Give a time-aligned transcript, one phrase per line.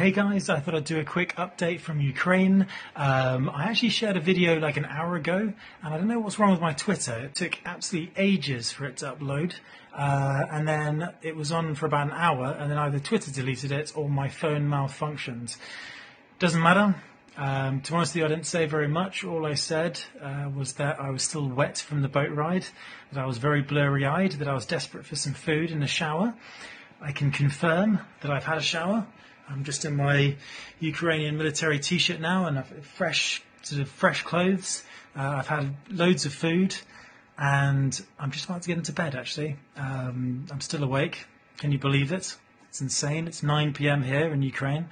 [0.00, 2.66] Hey guys, I thought I'd do a quick update from Ukraine.
[2.96, 6.38] Um, I actually shared a video like an hour ago, and I don't know what's
[6.38, 7.12] wrong with my Twitter.
[7.12, 9.56] It took absolutely ages for it to upload,
[9.94, 13.72] uh, and then it was on for about an hour, and then either Twitter deleted
[13.72, 15.54] it or my phone malfunctioned.
[16.38, 16.94] Doesn't matter.
[17.36, 19.22] Um, to be honest I didn't say very much.
[19.22, 22.64] All I said uh, was that I was still wet from the boat ride,
[23.12, 25.86] that I was very blurry eyed, that I was desperate for some food and a
[25.86, 26.32] shower.
[27.02, 29.06] I can confirm that I've had a shower.
[29.50, 30.36] I'm just in my
[30.78, 34.84] Ukrainian military t-shirt now and I've fresh, sort of fresh clothes.
[35.16, 36.76] Uh, I've had loads of food
[37.36, 39.56] and I'm just about to get into bed actually.
[39.76, 41.26] Um, I'm still awake.
[41.58, 42.36] Can you believe it?
[42.68, 43.26] It's insane.
[43.26, 44.02] It's 9 p.m.
[44.02, 44.86] here in Ukraine.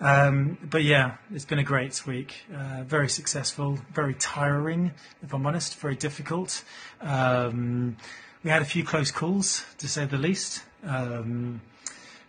[0.00, 2.44] Um, but yeah, it's been a great week.
[2.54, 4.92] Uh, very successful, very tiring,
[5.22, 6.64] if I'm honest, very difficult.
[7.02, 7.98] Um,
[8.42, 10.62] we had a few close calls, to say the least.
[10.82, 11.60] Um,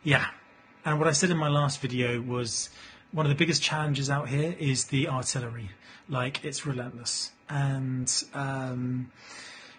[0.04, 0.26] yeah,
[0.84, 2.70] and what I said in my last video was
[3.12, 5.70] one of the biggest challenges out here is the artillery.
[6.10, 7.32] Like, it's relentless.
[7.50, 9.12] And um,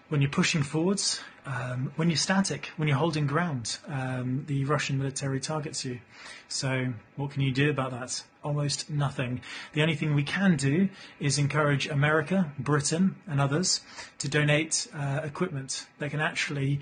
[0.09, 4.99] when you're pushing forwards, um, when you're static, when you're holding ground, um, the Russian
[4.99, 5.99] military targets you.
[6.47, 8.23] So, what can you do about that?
[8.45, 9.41] Almost nothing.
[9.73, 10.89] The only thing we can do
[11.19, 13.81] is encourage America, Britain, and others
[14.19, 16.79] to donate uh, equipment that can actually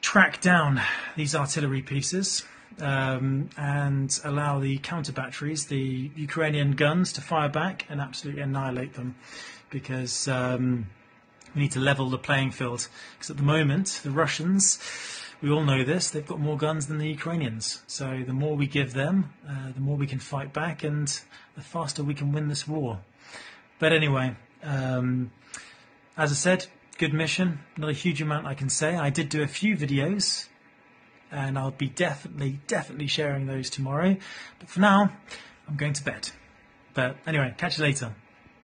[0.00, 0.80] track down
[1.16, 2.44] these artillery pieces
[2.80, 8.94] um, and allow the counter batteries, the Ukrainian guns, to fire back and absolutely annihilate
[8.94, 9.16] them
[9.70, 10.86] because um,
[11.54, 12.88] we need to level the playing field.
[13.14, 14.78] Because at the moment, the Russians,
[15.40, 17.82] we all know this, they've got more guns than the Ukrainians.
[17.86, 21.08] So the more we give them, uh, the more we can fight back and
[21.54, 23.00] the faster we can win this war.
[23.78, 25.30] But anyway, um,
[26.16, 26.66] as I said,
[26.98, 27.60] good mission.
[27.76, 28.96] Not a huge amount I can say.
[28.96, 30.48] I did do a few videos
[31.36, 34.16] and I'll be definitely, definitely sharing those tomorrow.
[34.58, 35.12] But for now,
[35.68, 36.30] I'm going to bed.
[36.94, 38.14] But anyway, catch you later.